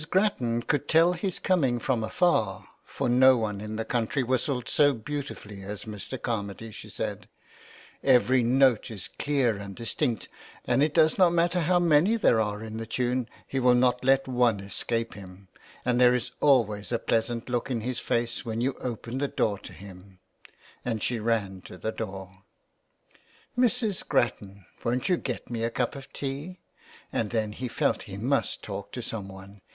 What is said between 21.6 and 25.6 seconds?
to the door." Mrs. Grattan, won't you get